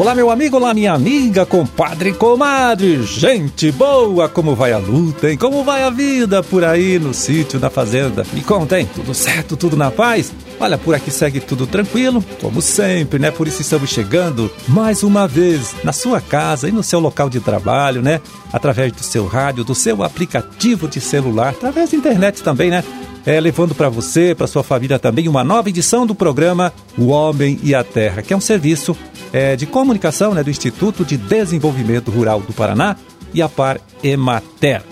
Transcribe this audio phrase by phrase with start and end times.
[0.00, 3.02] Olá, meu amigo, olá, minha amiga, compadre comadre.
[3.02, 5.36] Gente boa, como vai a luta, hein?
[5.36, 8.24] Como vai a vida por aí no sítio, na fazenda?
[8.32, 10.32] Me contem, tudo certo, tudo na paz?
[10.58, 13.30] Olha, por aqui segue tudo tranquilo, como sempre, né?
[13.30, 17.38] Por isso estamos chegando mais uma vez na sua casa e no seu local de
[17.38, 18.22] trabalho, né?
[18.50, 22.82] Através do seu rádio, do seu aplicativo de celular, através da internet também, né?
[23.26, 27.58] É, levando para você, para sua família também, uma nova edição do programa O Homem
[27.62, 28.96] e a Terra, que é um serviço
[29.32, 32.96] é, de comunicação né, do Instituto de Desenvolvimento Rural do Paraná
[33.34, 34.82] e a Par Emater.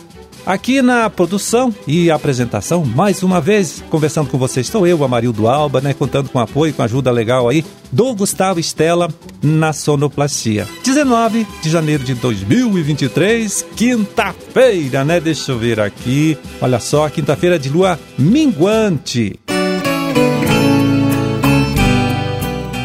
[0.49, 5.83] Aqui na produção e apresentação, mais uma vez, conversando com vocês, estou eu, Amarildo Alba,
[5.83, 7.63] né, contando com apoio, com ajuda legal aí
[7.93, 9.11] do Gustavo Estela
[9.43, 10.67] na sonoplastia.
[10.83, 15.21] 19 de janeiro de 2023, quinta-feira, né?
[15.21, 16.39] Deixa eu ver aqui.
[16.63, 19.39] Olha só, quinta-feira de lua minguante.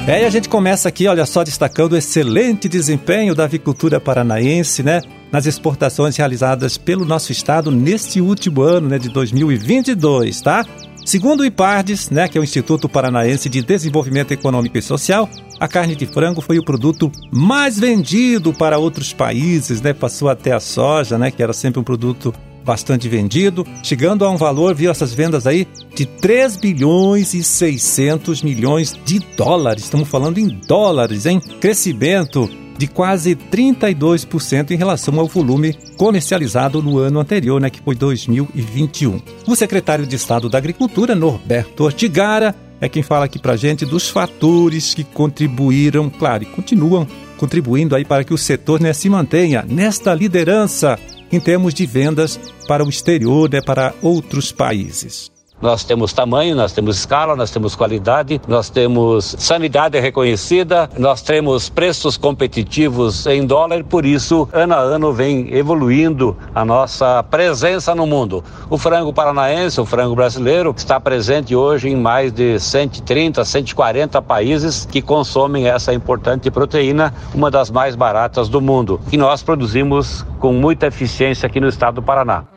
[0.05, 4.83] É, e a gente começa aqui, olha só, destacando o excelente desempenho da avicultura paranaense,
[4.83, 5.01] né?
[5.31, 10.65] Nas exportações realizadas pelo nosso estado neste último ano, né, de 2022, tá?
[11.05, 15.69] Segundo o IPARDES, né, que é o Instituto Paranaense de Desenvolvimento Econômico e Social, a
[15.69, 19.93] carne de frango foi o produto mais vendido para outros países, né?
[19.93, 22.33] Passou até a soja, né, que era sempre um produto
[22.64, 28.42] bastante vendido, chegando a um valor, viu essas vendas aí, de 3 bilhões e 600
[28.42, 29.83] milhões de dólares.
[29.83, 31.41] Estamos falando em dólares, hein?
[31.59, 37.95] Crescimento de quase 32% em relação ao volume comercializado no ano anterior, né, que foi
[37.95, 39.22] 2021.
[39.47, 44.09] O secretário de Estado da Agricultura, Norberto Ortigara, é quem fala aqui pra gente dos
[44.09, 49.66] fatores que contribuíram, claro, e continuam contribuindo aí para que o setor né, se mantenha
[49.67, 51.00] nesta liderança
[51.35, 55.32] em termos de vendas para o exterior, né, para outros países.
[55.64, 61.69] Nós temos tamanho, nós temos escala, nós temos qualidade, nós temos sanidade reconhecida, nós temos
[61.69, 68.06] preços competitivos em dólar, por isso, ano a ano, vem evoluindo a nossa presença no
[68.06, 68.44] mundo.
[68.69, 74.85] O frango paranaense, o frango brasileiro, está presente hoje em mais de 130, 140 países
[74.85, 80.52] que consomem essa importante proteína, uma das mais baratas do mundo, que nós produzimos com
[80.52, 82.53] muita eficiência aqui no estado do Paraná.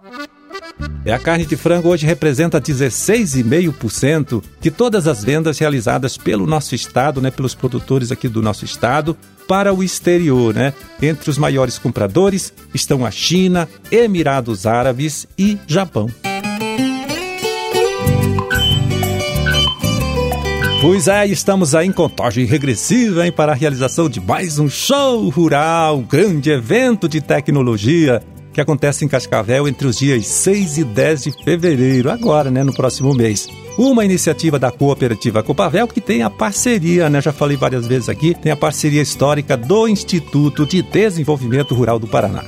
[1.05, 6.75] É, a carne de frango hoje representa 16,5% de todas as vendas realizadas pelo nosso
[6.75, 9.17] estado, né, pelos produtores aqui do nosso estado,
[9.47, 10.75] para o exterior, né?
[11.01, 16.11] Entre os maiores compradores estão a China, Emirados Árabes e Japão.
[20.83, 25.29] Pois é, estamos aí em contagem regressiva hein, para a realização de mais um show
[25.29, 28.23] rural, um grande evento de tecnologia
[28.57, 32.73] que acontece em Cascavel entre os dias 6 e 10 de fevereiro, agora, né, no
[32.73, 33.47] próximo mês.
[33.77, 38.35] Uma iniciativa da cooperativa Copavel que tem a parceria, né, já falei várias vezes aqui,
[38.35, 42.45] tem a parceria histórica do Instituto de Desenvolvimento Rural do Paraná.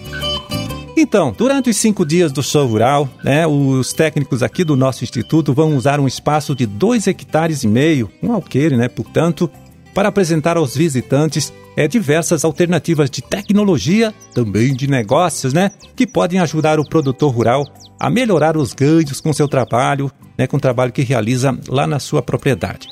[0.97, 5.53] Então, durante os cinco dias do show rural, né, os técnicos aqui do nosso instituto
[5.53, 9.51] vão usar um espaço de dois hectares e meio, um alqueire, né, portanto,
[9.99, 15.73] para apresentar aos visitantes é, diversas alternativas de tecnologia, também de negócios, né?
[15.97, 17.67] Que podem ajudar o produtor rural
[17.99, 20.47] a melhorar os ganhos com seu trabalho, né?
[20.47, 22.87] Com o trabalho que realiza lá na sua propriedade.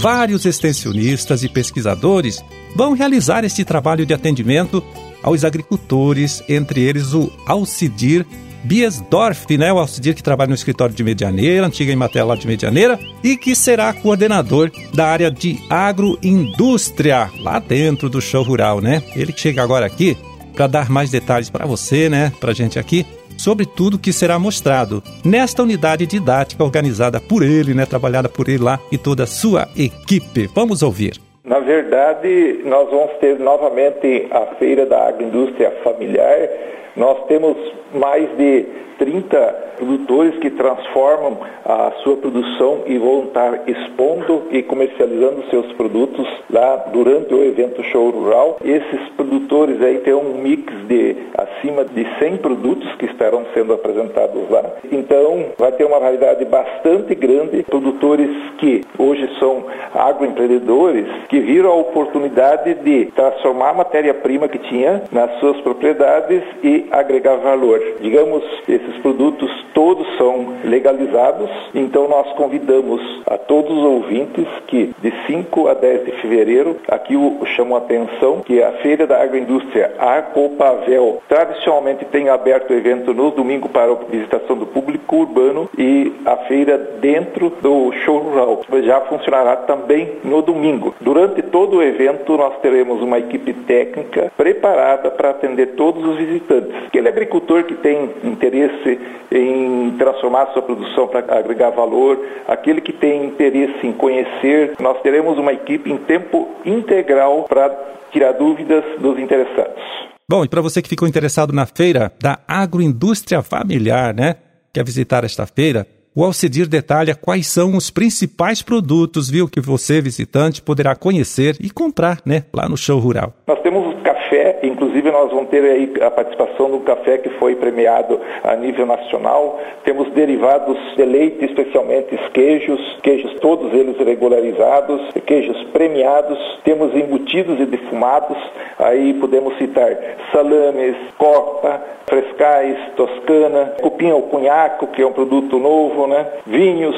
[0.00, 2.42] Vários extensionistas e pesquisadores
[2.74, 4.82] vão realizar este trabalho de atendimento
[5.22, 8.26] aos agricultores, entre eles o Alcidir
[8.68, 12.98] Biesdorf, né, o auxiliar que trabalha no escritório de Medianeira, antiga Emater lá de Medianeira,
[13.24, 19.02] e que será coordenador da área de agroindústria lá dentro do show rural, né?
[19.16, 20.18] Ele chega agora aqui
[20.54, 23.06] para dar mais detalhes para você, né, para gente aqui,
[23.38, 28.62] sobre tudo que será mostrado nesta unidade didática organizada por ele, né, trabalhada por ele
[28.62, 30.50] lá e toda a sua equipe.
[30.54, 31.18] Vamos ouvir.
[31.42, 36.50] Na verdade, nós vamos ter novamente a Feira da Agroindústria Familiar.
[36.94, 37.56] Nós temos
[37.94, 38.66] mais de
[38.98, 46.26] 30 produtores que transformam a sua produção e vão estar expondo e comercializando seus produtos
[46.50, 48.58] lá durante o evento Show Rural.
[48.64, 54.50] Esses produtores aí têm um mix de acima de 100 produtos que estarão sendo apresentados
[54.50, 54.64] lá.
[54.90, 59.64] Então, vai ter uma variedade bastante grande, produtores que hoje são
[59.94, 66.86] agroempreendedores que viram a oportunidade de transformar a matéria-prima que tinha nas suas propriedades e
[66.90, 67.77] agregar valor.
[68.00, 75.12] Digamos, esses produtos todos são legalizados, então nós convidamos a todos os ouvintes que de
[75.26, 79.94] 5 a 10 de fevereiro, aqui eu chamo a atenção que a Feira da Agroindústria,
[79.98, 85.68] a Copavel, tradicionalmente tem aberto o evento no domingo para a visitação do público urbano
[85.76, 90.94] e a feira dentro do show rural já funcionará também no domingo.
[91.00, 96.72] Durante todo o evento nós teremos uma equipe técnica preparada para atender todos os visitantes.
[96.86, 98.98] Aquele agricultor que tem interesse
[99.30, 102.18] em transformar sua produção para agregar valor,
[102.48, 107.68] aquele que tem interesse em conhecer, nós teremos uma equipe em tempo integral para
[108.10, 109.82] tirar dúvidas dos interessados.
[110.30, 114.36] Bom, e para você que ficou interessado na feira da agroindústria familiar, né?
[114.72, 115.86] Quer visitar esta feira?
[116.18, 121.70] O Alcedir detalha quais são os principais produtos, viu, que você, visitante, poderá conhecer e
[121.70, 123.32] comprar, né, lá no show rural.
[123.46, 128.18] Nós temos café, inclusive nós vamos ter aí a participação do café que foi premiado
[128.42, 129.60] a nível nacional.
[129.84, 136.36] Temos derivados de leite, especialmente queijos, queijos todos eles regularizados, queijos premiados.
[136.64, 138.36] Temos embutidos e defumados,
[138.76, 139.96] aí podemos citar
[140.32, 146.26] salames, copa, frescais, toscana, cupim ao cunhaco, que é um produto novo, né?
[146.46, 146.96] vinhos,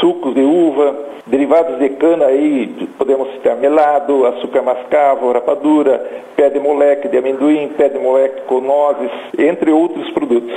[0.00, 5.98] sucos de uva, derivados de cana aí, podemos citar melado, açúcar mascavo, rapadura,
[6.36, 10.52] pé de moleque de amendoim, pé de moleque com nozes, entre outros produtos.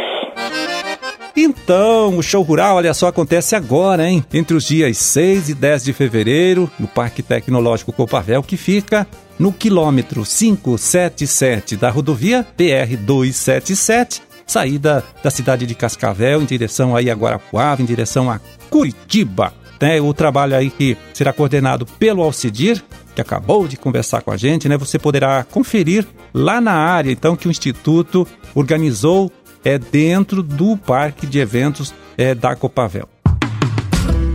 [1.38, 4.24] Então, o show rural, olha só, acontece agora, hein?
[4.34, 9.06] Entre os dias 6 e 10 de fevereiro, no Parque Tecnológico Copavel, que fica
[9.38, 17.10] no quilômetro 577 da rodovia PR 277, saída da cidade de Cascavel em direção aí
[17.10, 18.40] a Guarapuava, em direção a
[18.70, 19.54] Curitiba.
[19.82, 20.00] Né?
[20.00, 22.84] O trabalho aí que será coordenado pelo Alcidir,
[23.14, 24.78] que acabou de conversar com a gente, né?
[24.78, 29.32] Você poderá conferir lá na área, então, que o Instituto organizou
[29.64, 33.10] é dentro do parque de eventos é, da Copavel.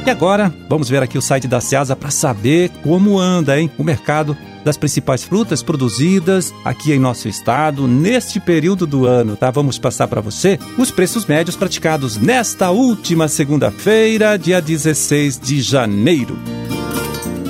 [0.05, 3.85] E agora, vamos ver aqui o site da Ceasa para saber como anda, hein, o
[3.85, 4.37] mercado
[4.69, 9.51] das principais frutas produzidas aqui em nosso estado neste período do ano, tá?
[9.51, 16.39] Vamos passar para você os preços médios praticados nesta última segunda-feira, dia 16 de janeiro.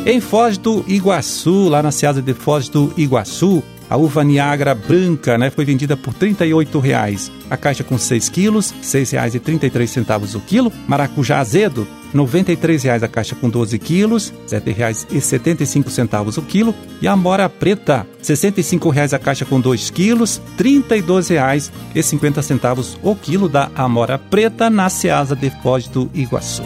[0.06, 5.36] Em Foz do Iguaçu, lá na Ceasa de Foz do Iguaçu, a uva Niagara branca
[5.36, 7.32] né, foi vendida por R$ 38,00.
[7.50, 10.72] A caixa com 6 quilos, R$ 6,33 o quilo.
[10.86, 16.74] Maracujá azedo, R$ 93,00 a caixa com 12 quilos, R$ 7,75 o quilo.
[17.00, 23.48] E a mora preta, R$ 65,00 a caixa com 2 quilos, R$ 32,50 o quilo
[23.48, 26.62] da amora preta na Ceasa de Foz do Iguaçu.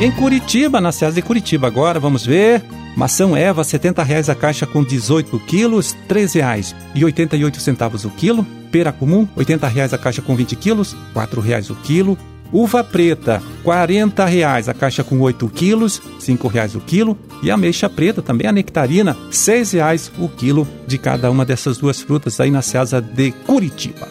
[0.00, 2.62] Em Curitiba, na Ceasa de Curitiba agora, vamos ver...
[2.96, 8.44] Maçã Eva, R$ 70,00 a caixa com 18 quilos, R$ 13,88 o quilo.
[8.70, 12.18] Pera comum, R$ 80,00 a caixa com 20 quilos, R$ 4,00 o quilo.
[12.52, 17.16] Uva preta, R$ 40,00 a caixa com 8 quilos, R$ 5,00 o quilo.
[17.42, 22.00] E ameixa preta, também a nectarina, R$ 6,00 o quilo de cada uma dessas duas
[22.00, 24.08] frutas aí na Ceasa de Curitiba.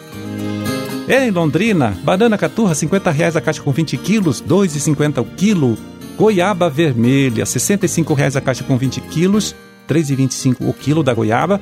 [1.08, 5.76] Em Londrina, banana caturra, R$ 50,00 a caixa com 20 quilos, R$ 2,50 o quilo.
[6.16, 9.54] Goiaba vermelha, R$ 65,00 a caixa com 20 quilos,
[9.88, 11.60] R$ 3,25 o quilo da goiaba.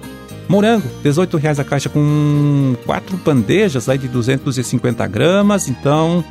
[0.48, 6.24] Morango, R$ 18,00 a caixa com quatro bandejas aí de 250 gramas, então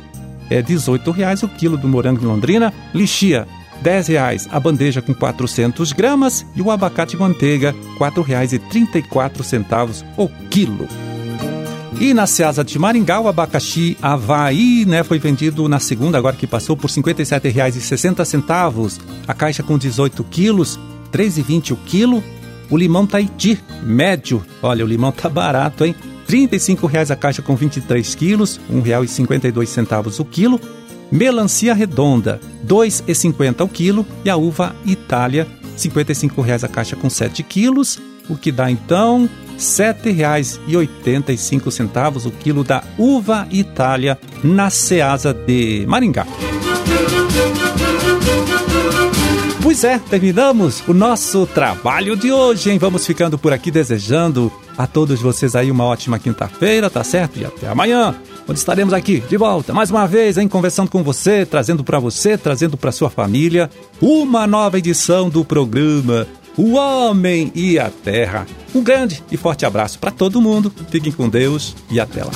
[0.50, 2.72] é R$ 18,00 o quilo do morango em Londrina.
[2.94, 3.46] Lixia,
[3.82, 10.86] R$ 10,00 a bandeja com 400 gramas e o abacate manteiga, R$ 4,34 o quilo.
[12.00, 16.46] E na Ceasa de Maringá, o abacaxi Havaí né, foi vendido na segunda, agora que
[16.46, 19.00] passou, por R$ 57,60.
[19.26, 20.76] A caixa com 18 quilos,
[21.12, 22.22] R$ 3,20 o quilo.
[22.70, 24.44] O limão Tahiti, médio.
[24.62, 25.94] Olha, o limão tá barato, hein?
[26.28, 30.60] R$ 35,00 a caixa com 23 quilos, R$ 1,52 o quilo.
[31.10, 34.06] Melancia redonda, R$ 2,50 o quilo.
[34.24, 39.22] E a uva Itália, R$ 55,00 a caixa com 7 quilos, o que dá então
[39.22, 46.26] R$ 7,85 o quilo da uva Itália na Ceasa de Maringá.
[49.68, 52.78] Pois é, terminamos o nosso trabalho de hoje, hein?
[52.78, 57.38] Vamos ficando por aqui desejando a todos vocês aí uma ótima quinta-feira, tá certo?
[57.38, 58.16] E até amanhã.
[58.48, 62.38] onde estaremos aqui de volta, mais uma vez, hein, conversando com você, trazendo para você,
[62.38, 63.68] trazendo para sua família,
[64.00, 68.46] uma nova edição do programa O Homem e a Terra.
[68.74, 72.32] Um grande e forte abraço para todo mundo, fiquem com Deus e até lá.